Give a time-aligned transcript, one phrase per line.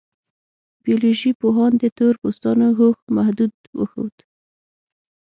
[0.83, 4.15] بیولوژي پوهانو د تور پوستانو هوښ محدود وښود.